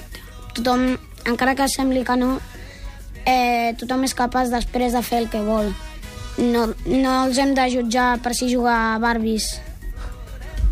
tothom, 0.54 0.94
encara 1.30 1.56
que 1.56 1.68
sembli 1.72 2.04
que 2.06 2.18
no, 2.20 2.38
eh, 3.26 3.74
tothom 3.80 4.06
és 4.08 4.16
capaç 4.18 4.54
després 4.54 4.94
de 4.94 5.04
fer 5.06 5.24
el 5.24 5.30
que 5.30 5.42
vol. 5.44 5.72
No, 6.38 6.66
no 6.90 7.14
els 7.26 7.38
hem 7.38 7.54
de 7.54 7.68
jutjar 7.70 8.18
per 8.24 8.34
si 8.34 8.50
jugar 8.50 8.76
a 8.94 9.00
Barbies, 9.02 9.52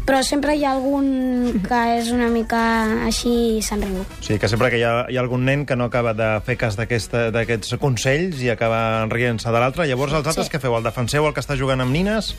però 0.05 0.21
sempre 0.25 0.55
hi 0.57 0.63
ha 0.65 0.71
algun 0.73 1.61
que 1.67 1.81
és 1.99 2.09
una 2.11 2.27
mica 2.27 2.61
així 3.05 3.57
i 3.57 3.61
se'n 3.61 3.81
riu. 3.85 4.01
o 4.01 4.23
sigui 4.23 4.39
que 4.39 4.47
sempre 4.49 4.69
que 4.71 4.79
hi 4.79 4.83
ha, 4.83 5.05
hi 5.09 5.17
ha 5.17 5.21
algun 5.21 5.45
nen 5.45 5.65
que 5.65 5.75
no 5.75 5.85
acaba 5.85 6.13
de 6.13 6.29
fer 6.45 6.57
cas 6.57 6.75
d'aquesta- 6.77 7.29
d'aquests 7.31 7.77
consells 7.79 8.41
i 8.41 8.49
acaba 8.49 9.05
rient-se 9.09 9.49
de 9.51 9.59
l'altre, 9.59 9.87
llavors 9.87 10.13
els 10.13 10.25
altres 10.27 10.47
Sí. 10.47 10.51
què 10.55 10.59
feu? 10.59 10.75
El 10.77 10.83
defenseu 10.83 11.25
el 11.27 11.33
que 11.33 11.41
està 11.41 11.55
jugant 11.57 11.81
amb 11.81 11.91
nines? 11.91 12.35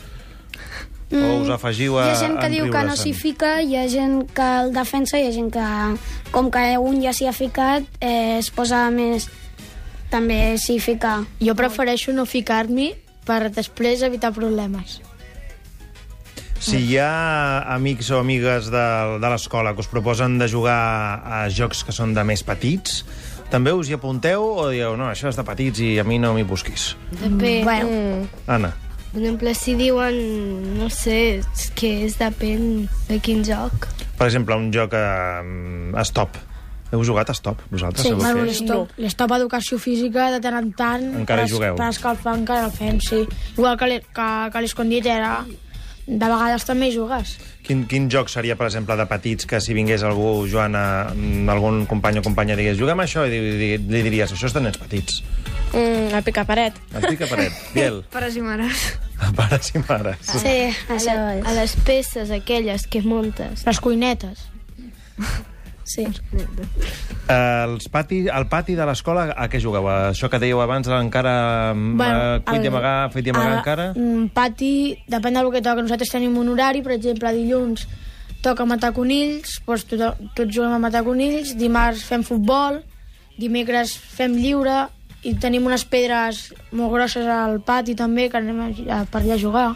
o 1.13 1.43
us 1.43 1.49
afegiu 1.51 1.99
a 2.01 2.07
Mm, 2.07 2.09
Hi 2.09 2.11
ha 2.11 2.21
gent 2.21 2.39
que 2.41 2.49
diu 2.49 2.71
que 2.73 2.83
no 2.89 2.97
s'hi 2.97 3.13
fica, 3.13 3.61
hi 3.61 3.77
ha 3.77 3.87
gent 3.87 4.31
que 4.33 4.47
el 4.63 4.73
defensa, 4.73 5.19
hi 5.21 5.27
ha 5.29 5.33
gent 5.33 5.51
que, 5.53 5.67
com 6.33 6.51
que 6.51 6.79
un 6.79 7.03
ja 7.03 7.13
s'hi 7.13 7.27
ha 7.29 7.33
ficat, 7.37 7.83
eh, 8.01 8.39
es 8.39 8.51
posa 8.51 8.89
més... 8.91 9.29
també 10.09 10.57
s'hi 10.59 10.79
fica. 10.81 11.25
Jo 11.41 11.55
prefereixo 11.55 12.13
no 12.13 12.25
ficar-m'hi 12.25 12.95
per 13.25 13.51
després 13.53 14.03
evitar 14.03 14.33
problemes. 14.33 15.01
Si 16.63 16.79
hi 16.79 16.97
ha 17.03 17.75
amics 17.75 18.11
o 18.15 18.21
amigues 18.23 18.69
de, 18.71 18.83
de 19.19 19.31
l'escola 19.33 19.73
que 19.75 19.83
us 19.83 19.89
proposen 19.91 20.39
de 20.39 20.47
jugar 20.49 21.23
a 21.27 21.41
jocs 21.51 21.83
que 21.85 21.93
són 21.95 22.15
de 22.15 22.23
més 22.29 22.45
petits, 22.47 23.01
també 23.51 23.73
us 23.75 23.91
hi 23.91 23.97
apunteu 23.99 24.45
o 24.63 24.69
dieu, 24.71 24.95
no, 24.97 25.09
això 25.11 25.29
és 25.33 25.37
de 25.37 25.45
petits 25.45 25.83
i 25.83 25.97
a 25.99 26.05
mi 26.07 26.21
no 26.23 26.31
m'hi 26.37 26.45
busquis? 26.47 26.93
Depèn. 27.19 27.65
Bueno. 27.67 27.91
Mm. 27.91 28.29
Anna, 28.47 28.71
Per 29.13 29.21
exemple, 29.21 29.53
si 29.59 29.75
diuen, 29.77 30.15
no 30.79 30.87
sé, 30.89 31.19
és 31.43 31.67
que 31.77 31.91
és 32.07 32.15
depèn 32.17 32.87
de 33.11 33.19
quin 33.21 33.43
joc. 33.45 33.85
per 34.17 34.29
exemple, 34.31 34.57
un 34.57 34.71
joc 34.73 34.95
eh, 34.95 35.93
a 35.99 36.05
stop. 36.09 36.39
Heu 36.93 37.03
jugat 37.05 37.29
a 37.29 37.35
stop, 37.35 37.61
vosaltres? 37.73 38.07
Sí, 38.07 38.13
Bueno, 38.15 38.45
l'estop 38.45 38.91
l'estop 39.01 39.33
educació 39.37 39.79
física 39.81 40.31
de 40.31 40.41
tant 40.45 40.57
en 40.59 40.71
tant 40.77 41.05
Encara 41.23 41.45
hi 41.45 41.49
jugueu? 41.51 41.75
per 41.77 41.89
escalfar 41.89 42.35
encara 42.39 42.67
el 42.69 42.73
fem, 42.73 43.01
sí. 43.01 43.23
Igual 43.57 43.77
que, 43.81 43.87
l'e- 43.89 44.03
que, 44.15 44.29
que 44.53 44.61
l'escondit 44.65 45.07
era 45.09 45.39
de 46.07 46.19
vegades 46.27 46.65
també 46.67 46.89
hi 46.91 46.97
jugues. 46.97 47.37
Quin, 47.63 47.85
quin 47.87 48.09
joc 48.11 48.29
seria, 48.29 48.57
per 48.59 48.67
exemple, 48.67 48.97
de 48.99 49.07
petits, 49.07 49.47
que 49.47 49.61
si 49.63 49.73
vingués 49.75 50.03
algú, 50.03 50.47
Joana, 50.51 51.13
mm, 51.15 51.49
algun 51.53 51.85
company 51.87 52.19
o 52.19 52.23
companya, 52.23 52.57
digués, 52.59 52.77
juguem 52.79 52.99
això, 53.05 53.23
i 53.27 53.31
di- 53.31 53.57
di- 53.61 53.79
li 53.79 54.03
diries, 54.03 54.33
això 54.35 54.47
és 54.51 54.55
de 54.57 54.61
nens 54.65 54.79
petits. 54.83 55.23
Mm, 55.73 56.11
el 56.15 56.23
picaparet. 56.27 56.75
El 56.95 57.07
pica 57.07 57.27
paret. 57.31 57.53
Biel, 57.73 58.03
Pares 58.13 58.37
i 58.37 58.43
mares. 58.43 58.99
pares 59.37 59.71
i 59.75 59.79
mares. 59.89 60.19
Sí, 60.27 60.49
A, 60.89 60.97
això 60.97 61.15
la, 61.15 61.37
és. 61.39 61.47
a 61.47 61.53
les 61.55 61.77
peces 61.87 62.31
aquelles 62.35 62.87
que 62.89 63.01
muntes. 63.03 63.65
Les 63.65 63.81
cuinetes. 63.81 64.49
Sí. 65.85 66.07
Eh, 67.29 67.65
els 67.65 67.89
pati, 67.91 68.29
al 68.29 68.47
pati 68.49 68.75
de 68.79 68.85
l'escola, 68.87 69.29
a 69.37 69.49
què 69.51 69.61
jugueu? 69.63 69.87
Això 69.89 70.29
que 70.31 70.39
dèieu 70.43 70.61
abans, 70.63 70.89
encara 70.89 71.73
bueno, 71.75 71.97
Bueno, 71.97 72.43
cuit 72.45 72.63
i 72.63 72.67
el- 72.67 72.73
amagar, 72.73 73.11
fet 73.13 73.27
i 73.27 73.31
amagar 73.31 73.51
Ara, 73.51 73.59
encara? 73.59 73.87
mm, 73.97 74.29
Pati, 74.35 74.99
depèn 75.09 75.35
del 75.35 75.51
que 75.53 75.63
toca. 75.63 75.83
Nosaltres 75.83 76.11
tenim 76.11 76.37
un 76.39 76.49
horari, 76.49 76.83
per 76.83 76.93
exemple, 76.93 77.33
dilluns 77.33 77.87
toca 78.43 78.65
matar 78.67 78.93
conills, 78.93 79.61
doncs 79.67 79.85
tot, 79.87 80.19
tots 80.35 80.55
juguem 80.55 80.73
a 80.73 80.79
matar 80.79 81.05
conills, 81.05 81.57
dimarts 81.57 82.03
fem 82.05 82.23
futbol, 82.27 82.81
dimecres 83.39 83.97
fem 83.97 84.35
lliure, 84.35 84.89
i 85.23 85.35
tenim 85.39 85.65
unes 85.67 85.85
pedres 85.85 86.53
molt 86.73 86.91
grosses 86.93 87.27
al 87.27 87.61
pati 87.63 87.95
també, 87.95 88.29
que 88.29 88.37
anem 88.41 88.61
a, 88.61 88.69
a, 89.01 89.05
per 89.07 89.21
allà 89.23 89.35
a 89.35 89.39
jugar. 89.39 89.69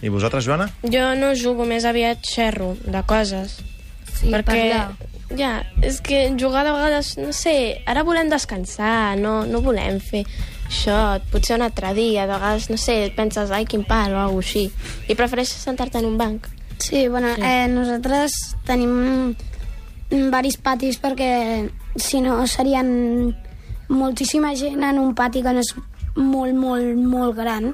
I 0.00 0.08
vosaltres, 0.08 0.44
Joana? 0.44 0.70
Jo 0.82 1.14
no 1.16 1.34
jugo 1.36 1.64
més 1.68 1.84
aviat 1.84 2.24
xerro 2.24 2.74
de 2.84 3.02
coses. 3.06 3.58
Sí, 4.16 4.32
perquè, 4.32 4.60
parlar. 4.72 5.38
ja, 5.38 5.52
és 5.84 6.00
que 6.00 6.26
jugar 6.40 6.64
de 6.64 6.74
vegades, 6.74 7.16
no 7.20 7.32
sé, 7.36 7.82
ara 7.86 8.04
volem 8.06 8.30
descansar, 8.32 9.16
no, 9.20 9.44
no 9.46 9.62
volem 9.64 10.00
fer 10.00 10.24
això, 10.66 11.20
potser 11.30 11.56
un 11.58 11.66
altre 11.66 11.92
dia, 11.94 12.26
de 12.26 12.34
vegades, 12.34 12.70
no 12.72 12.78
sé, 12.80 13.12
penses, 13.16 13.52
ai, 13.54 13.66
quin 13.68 13.84
pal 13.86 14.14
o 14.14 14.22
alguna 14.22 14.44
així, 14.44 14.68
i 15.08 15.18
prefereixes 15.18 15.62
sentar-te 15.62 16.00
en 16.00 16.08
un 16.10 16.16
banc. 16.18 16.48
Sí, 16.78 17.08
bueno, 17.08 17.34
sí. 17.34 17.42
Eh, 17.42 17.68
nosaltres 17.72 18.34
tenim 18.66 19.34
varis 20.30 20.58
patis 20.62 21.00
perquè 21.02 21.68
si 21.96 22.20
no 22.22 22.38
serien 22.46 23.34
moltíssima 23.88 24.54
gent 24.54 24.82
en 24.84 24.98
un 24.98 25.14
pati 25.14 25.42
que 25.42 25.54
no 25.54 25.62
és 25.62 25.72
molt, 26.16 26.54
molt, 26.54 26.96
molt 26.96 27.36
gran. 27.36 27.72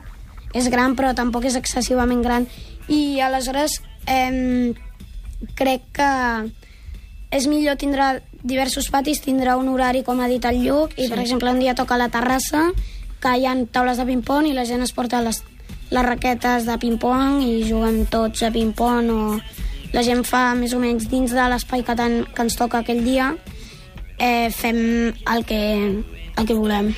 És 0.54 0.68
gran, 0.68 0.96
però 0.96 1.14
tampoc 1.16 1.46
és 1.48 1.56
excessivament 1.56 2.22
gran. 2.22 2.46
I 2.92 3.20
aleshores 3.24 3.78
eh, 4.06 4.72
crec 5.58 5.82
que 5.92 6.10
és 7.32 7.46
millor 7.48 7.76
tindre 7.80 8.22
diversos 8.42 8.90
patis, 8.92 9.20
tindre 9.24 9.54
un 9.56 9.68
horari, 9.72 10.02
com 10.04 10.20
ha 10.20 10.28
dit 10.28 10.44
el 10.44 10.60
Lluc, 10.64 10.92
i, 10.98 11.08
per 11.08 11.18
exemple, 11.22 11.50
un 11.50 11.60
dia 11.62 11.74
toca 11.74 11.94
a 11.94 11.98
la 12.00 12.08
terrassa, 12.12 12.66
que 13.22 13.36
hi 13.38 13.46
ha 13.46 13.54
taules 13.72 13.96
de 14.00 14.04
ping-pong 14.08 14.48
i 14.50 14.52
la 14.56 14.64
gent 14.66 14.82
es 14.82 14.92
porta 14.92 15.20
les, 15.22 15.42
les 15.90 16.04
raquetes 16.04 16.66
de 16.66 16.76
ping-pong 16.82 17.40
i 17.46 17.62
juguem 17.68 18.02
tots 18.10 18.42
a 18.42 18.50
ping-pong 18.50 19.10
o 19.14 19.20
la 19.92 20.02
gent 20.02 20.24
fa 20.26 20.54
més 20.58 20.72
o 20.74 20.80
menys 20.82 21.06
dins 21.12 21.30
de 21.30 21.44
l'espai 21.52 21.84
que, 21.86 21.94
ten, 21.94 22.24
que 22.34 22.42
ens 22.42 22.56
toca 22.58 22.80
aquell 22.82 23.04
dia 23.04 23.30
eh, 24.18 24.50
fem 24.50 25.12
el 25.12 25.44
que, 25.46 25.60
el 26.36 26.46
que 26.48 26.54
volem. 26.58 26.90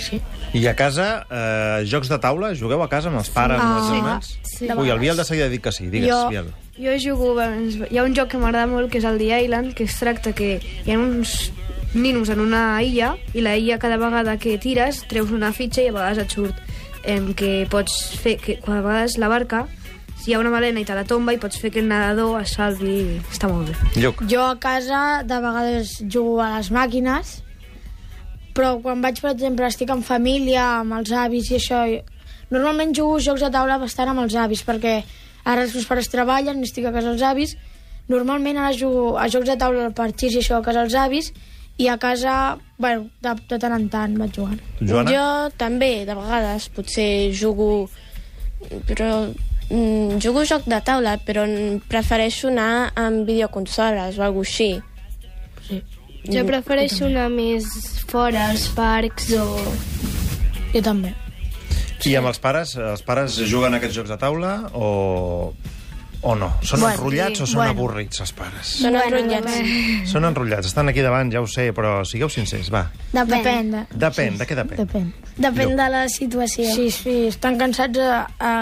Sí. 0.00 0.20
I 0.54 0.66
a 0.70 0.74
casa, 0.74 1.24
eh, 1.30 1.84
jocs 1.86 2.10
de 2.10 2.18
taula? 2.22 2.52
Jugueu 2.58 2.82
a 2.82 2.88
casa 2.90 3.08
amb 3.10 3.18
els 3.22 3.30
pares, 3.30 3.60
amb 3.62 3.78
els 3.78 3.88
germans? 3.94 4.34
sí. 4.42 4.68
Ui, 4.74 4.90
el 4.90 4.98
Biel 4.98 5.16
de 5.16 5.24
seguida 5.24 5.46
ha 5.46 5.52
dit 5.54 5.62
que 5.62 5.72
sí. 5.72 5.86
Digues, 5.90 6.10
Jo- 6.10 6.28
Biel. 6.30 6.50
Jo 6.76 6.96
jugo... 6.98 7.36
Hi 7.38 7.98
ha 7.98 8.02
un 8.02 8.14
joc 8.16 8.32
que 8.32 8.38
m'agrada 8.40 8.66
molt, 8.66 8.90
que 8.90 8.98
és 8.98 9.06
el 9.06 9.18
The 9.20 9.44
Island, 9.44 9.74
que 9.78 9.86
es 9.86 9.94
tracta 10.00 10.32
que 10.34 10.58
hi 10.58 10.90
ha 10.90 10.98
uns 10.98 11.52
ninos 11.94 12.32
en 12.34 12.42
una 12.42 12.82
illa, 12.82 13.12
i 13.34 13.44
la 13.44 13.54
illa 13.56 13.78
cada 13.78 13.98
vegada 14.00 14.34
que 14.42 14.56
tires 14.58 15.04
treus 15.10 15.30
una 15.30 15.52
fitxa 15.54 15.84
i 15.84 15.92
a 15.92 15.94
vegades 15.94 16.24
et 16.24 16.34
surt 16.34 16.58
em, 17.06 17.30
que 17.38 17.68
pots 17.70 17.94
fer... 18.18 18.36
Que, 18.42 18.58
a 18.66 18.80
vegades 18.80 19.18
la 19.22 19.30
barca, 19.30 19.64
si 20.18 20.32
hi 20.32 20.34
ha 20.34 20.42
una 20.42 20.50
balena 20.50 20.82
i 20.82 20.88
te 20.88 20.98
la 20.98 21.06
tomba, 21.06 21.36
i 21.36 21.38
pots 21.38 21.62
fer 21.62 21.70
que 21.70 21.82
el 21.84 21.90
nedador 21.92 22.40
es 22.42 22.56
salvi... 22.58 23.20
Està 23.30 23.50
molt 23.52 23.70
bé. 23.70 23.78
Lluc. 24.02 24.26
Jo 24.30 24.48
a 24.50 24.58
casa 24.58 25.22
de 25.22 25.40
vegades 25.46 26.00
jugo 26.10 26.40
a 26.42 26.56
les 26.56 26.74
màquines, 26.74 27.36
però 28.54 28.80
quan 28.82 29.02
vaig, 29.04 29.22
per 29.22 29.36
exemple, 29.36 29.70
estic 29.70 29.94
en 29.94 30.02
família, 30.02 30.80
amb 30.80 30.98
els 30.98 31.14
avis 31.14 31.54
i 31.54 31.60
això... 31.62 31.84
Normalment 32.50 32.90
jugo 32.94 33.22
jocs 33.22 33.46
de 33.46 33.48
taula 33.54 33.78
bastant 33.78 34.10
amb 34.10 34.26
els 34.26 34.34
avis, 34.38 34.62
perquè 34.66 35.04
ara 35.44 35.64
els 35.64 35.74
meus 35.76 35.86
pares 35.88 36.10
treballen, 36.12 36.62
estic 36.64 36.88
a 36.88 36.92
casa 36.94 37.12
dels 37.12 37.24
avis. 37.24 37.56
Normalment 38.08 38.58
ara 38.60 38.74
jugo 38.76 39.14
a 39.16 39.28
jocs 39.32 39.48
de 39.48 39.56
taula 39.60 39.90
per 39.96 40.10
xis 40.12 40.36
i 40.36 40.42
això 40.42 40.58
a 40.58 40.64
casa 40.64 40.84
dels 40.84 40.96
avis, 41.00 41.32
i 41.76 41.88
a 41.88 41.96
casa, 41.98 42.58
bueno, 42.78 43.08
de, 43.22 43.34
de 43.48 43.58
tant 43.58 43.74
en 43.74 43.88
tant 43.90 44.14
vaig 44.18 44.36
jugant. 44.36 44.60
Joana? 44.80 45.10
Jo 45.10 45.24
també, 45.58 46.04
de 46.06 46.16
vegades, 46.16 46.68
potser 46.74 47.32
jugo... 47.34 47.88
Però 48.88 49.08
mm, 49.68 50.20
jugo 50.24 50.44
joc 50.48 50.68
de 50.70 50.78
taula, 50.84 51.16
però 51.26 51.44
prefereixo 51.90 52.52
anar 52.52 52.92
amb 53.00 53.26
videoconsoles 53.28 54.20
o 54.20 54.24
alguna 54.24 54.46
així. 54.46 54.70
Jo 56.30 56.46
prefereixo 56.48 57.10
anar 57.10 57.28
més 57.32 57.66
fora, 58.08 58.48
als 58.52 58.70
parcs 58.76 59.34
o... 59.36 59.44
Jo 60.72 60.80
també. 60.84 61.12
I 62.04 62.16
amb 62.18 62.28
els 62.28 62.38
pares? 62.42 62.74
Els 62.76 63.02
pares 63.06 63.38
juguen 63.48 63.74
a 63.74 63.78
aquests 63.80 63.96
jocs 63.96 64.10
de 64.12 64.18
taula 64.20 64.50
o, 64.74 65.54
o 66.24 66.34
no? 66.36 66.50
Són 66.62 66.80
Bueno, 66.82 66.94
enrotllats 66.98 67.40
o 67.40 67.46
sí, 67.46 67.52
són 67.54 67.62
bueno. 67.62 67.74
avorrits, 67.76 68.20
els 68.20 68.32
pares? 68.36 68.74
Són 68.82 68.92
Bueno, 68.98 69.18
enrotllats. 69.22 70.10
Són 70.12 70.24
enrotllats. 70.28 70.68
Estan 70.72 70.88
aquí 70.92 71.00
davant, 71.04 71.32
ja 71.32 71.40
ho 71.40 71.46
sé, 71.48 71.70
però 71.76 72.00
sigueu 72.08 72.28
sincers, 72.32 72.70
va. 72.74 72.86
Depèn. 73.12 73.30
Depèn. 73.40 73.70
De... 73.72 73.84
Depèn, 74.06 74.38
de 74.40 74.46
què 74.50 74.58
depèn? 74.58 74.82
Depèn. 74.84 75.12
Depèn 75.38 75.76
de 75.80 75.88
la 75.96 76.04
situació. 76.12 76.66
Sí, 76.74 76.90
sí, 76.94 77.16
estan 77.32 77.56
cansats 77.60 77.98
a... 78.04 78.24
a... 78.38 78.54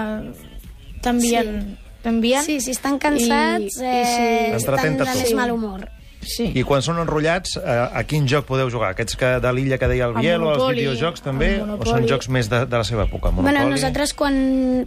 T'envien... 1.03 1.79
T'envien? 2.03 2.43
Sí, 2.43 2.57
si 2.61 2.73
estan 2.75 2.97
cansats, 2.99 3.77
I- 3.79 3.85
i 3.85 3.87
eh, 3.87 4.07
si- 4.51 4.57
estan 4.59 4.97
de 4.99 5.05
més 5.07 5.33
mal 5.39 5.53
humor. 5.55 5.85
Sí. 6.23 6.49
I 6.55 6.63
quan 6.67 6.83
són 6.85 7.01
enrotllats, 7.03 7.57
a, 7.59 7.91
a 7.99 8.03
quin 8.09 8.29
joc 8.31 8.47
podeu 8.49 8.71
jugar? 8.73 8.93
Aquests 8.95 9.19
que 9.19 9.31
de 9.43 9.53
l'illa 9.55 9.79
que 9.81 9.89
deia 9.91 10.09
el 10.09 10.17
El 10.17 10.23
Biel 10.23 10.45
o 10.47 10.53
els 10.55 10.67
videojocs 10.79 11.25
també? 11.25 11.55
el 11.63 11.75
O 11.75 11.87
són 11.89 12.07
jocs 12.09 12.31
més 12.33 12.51
de, 12.53 12.65
de 12.67 12.79
la 12.79 12.87
seva 12.87 13.07
època? 13.09 13.33
Monopoly? 13.33 13.49
Bueno, 13.51 13.71
nosaltres 13.75 14.15
quan 14.15 14.37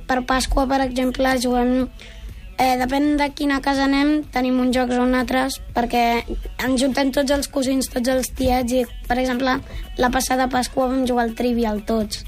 per 0.08 0.22
Pasqua, 0.27 0.68
per 0.72 0.82
exemple, 0.88 1.36
juguem... 1.44 1.89
Eh, 2.56 2.77
depèn 2.80 3.18
de 3.20 3.25
quina 3.36 3.58
casa 3.60 3.84
anem, 3.84 4.22
tenim 4.32 4.62
uns 4.63 4.72
jocs 4.72 4.96
o 4.96 5.01
un 5.04 5.12
altres, 5.20 5.58
perquè 5.75 6.24
ens 6.63 6.77
juntem 6.80 7.10
tots 7.12 7.34
els 7.36 7.50
cosins, 7.51 7.89
tots 7.92 8.08
els 8.13 8.30
tiets, 8.32 8.72
i, 8.72 8.86
per 9.10 9.18
exemple, 9.20 9.58
la 10.00 10.10
passada 10.13 10.48
Pasqua 10.48 10.88
vam 10.88 11.04
jugar 11.04 11.25
al 11.27 11.36
Trivial 11.36 11.82
tots. 11.84 12.24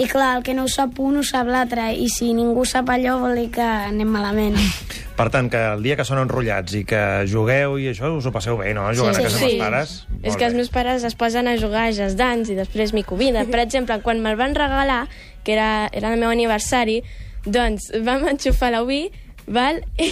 I 0.00 0.06
clar, 0.08 0.38
el 0.38 0.42
que 0.42 0.54
no 0.56 0.64
ho 0.64 0.70
sap 0.72 0.96
un, 1.04 1.18
ho 1.20 1.22
sap 1.26 1.48
l'altre, 1.52 1.90
i 1.92 2.08
si 2.08 2.30
ningú 2.32 2.64
sap 2.68 2.88
allò 2.94 3.18
vol 3.20 3.36
dir 3.36 3.50
que 3.52 3.64
anem 3.64 4.08
malament. 4.08 4.56
Per 5.18 5.26
tant, 5.30 5.50
que 5.52 5.60
el 5.74 5.82
dia 5.84 5.98
que 5.98 6.06
són 6.08 6.22
enrotllats 6.22 6.72
i 6.78 6.82
que 6.88 7.00
jugueu 7.28 7.76
i 7.78 7.90
això, 7.90 8.08
us 8.16 8.26
ho 8.26 8.32
passeu 8.32 8.56
bé, 8.56 8.72
no? 8.72 8.86
Jugant 8.96 9.18
a 9.18 9.26
casa 9.26 9.36
amb 9.36 9.48
els 9.50 9.58
pares. 9.60 9.92
És 10.22 10.30
Molt 10.30 10.40
que 10.40 10.48
els 10.48 10.56
meus 10.56 10.70
pares 10.72 11.04
es 11.04 11.16
posen 11.20 11.50
a 11.50 11.58
jugar 11.60 11.90
a 11.92 12.08
Dance 12.16 12.52
i 12.52 12.56
després 12.56 12.94
m'hi 12.96 13.04
conviden. 13.04 13.50
Per 13.52 13.60
exemple, 13.60 14.00
quan 14.00 14.24
me'l 14.24 14.40
van 14.40 14.56
regalar, 14.56 15.04
que 15.44 15.52
era, 15.52 15.90
era 15.92 16.14
el 16.14 16.18
meu 16.18 16.32
aniversari, 16.32 17.02
doncs 17.44 17.90
vam 18.06 18.24
enxufar 18.32 18.72
la 18.72 18.82
Wii, 18.88 19.10
val? 19.52 19.82
I, 20.00 20.10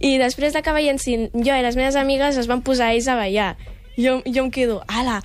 i 0.00 0.16
després 0.22 0.56
d'acabar 0.56 0.80
llencint, 0.80 1.28
jo 1.34 1.52
i 1.52 1.62
les 1.62 1.76
meves 1.76 2.00
amigues 2.00 2.40
es 2.40 2.48
van 2.48 2.64
posar 2.64 2.94
ells 2.96 3.12
a 3.12 3.20
ballar. 3.20 3.52
Jo, 3.94 4.18
jo 4.26 4.48
em 4.48 4.50
quedo, 4.50 4.80
ala! 4.88 5.20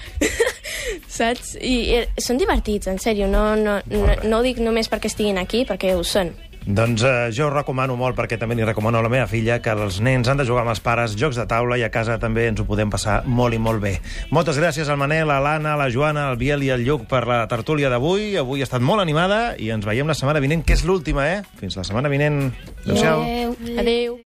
Saps? 1.19 1.55
I, 1.59 1.75
i 1.99 2.23
són 2.23 2.39
divertits, 2.39 2.87
en 2.87 2.99
sèrio. 3.01 3.27
No, 3.27 3.51
no, 3.59 3.79
no, 3.91 4.05
no 4.23 4.39
ho 4.39 4.45
dic 4.45 4.61
només 4.63 4.87
perquè 4.91 5.11
estiguin 5.11 5.41
aquí, 5.41 5.65
perquè 5.67 5.95
ho 5.97 6.05
són. 6.07 6.31
Doncs 6.69 7.01
eh, 7.01 7.29
jo 7.33 7.47
ho 7.47 7.49
recomano 7.49 7.95
molt, 7.97 8.13
perquè 8.17 8.37
també 8.37 8.53
li 8.53 8.65
recomano 8.67 8.99
a 8.99 9.01
la 9.01 9.09
meva 9.09 9.25
filla, 9.31 9.57
que 9.63 9.73
els 9.73 9.99
nens 10.05 10.27
han 10.29 10.37
de 10.37 10.45
jugar 10.45 10.61
amb 10.65 10.73
els 10.75 10.81
pares, 10.85 11.15
jocs 11.17 11.39
de 11.39 11.47
taula, 11.49 11.79
i 11.79 11.83
a 11.85 11.89
casa 11.89 12.19
també 12.21 12.45
ens 12.49 12.61
ho 12.61 12.65
podem 12.67 12.91
passar 12.93 13.23
molt 13.25 13.57
i 13.57 13.61
molt 13.61 13.81
bé. 13.81 13.95
Moltes 14.35 14.59
gràcies 14.61 14.91
al 14.91 14.99
Manel, 15.01 15.31
a 15.33 15.39
l'Anna, 15.41 15.73
a 15.73 15.79
la 15.81 15.89
Joana, 15.89 16.27
al 16.29 16.37
Biel 16.37 16.63
i 16.67 16.71
al 16.75 16.85
Lluc 16.85 17.07
per 17.09 17.25
la 17.29 17.41
tertúlia 17.49 17.89
d'avui. 17.89 18.35
Avui 18.37 18.61
ha 18.61 18.69
estat 18.69 18.85
molt 18.85 19.01
animada 19.01 19.55
i 19.57 19.71
ens 19.73 19.87
veiem 19.87 20.09
la 20.09 20.17
setmana 20.17 20.43
vinent, 20.43 20.63
que 20.65 20.77
és 20.77 20.85
l'última, 20.85 21.25
eh? 21.31 21.41
Fins 21.61 21.79
la 21.79 21.87
setmana 21.87 22.11
vinent. 22.11 22.51
Adéu-siau. 22.83 23.23
Adéu. 23.25 23.55
Adéu. 23.85 24.17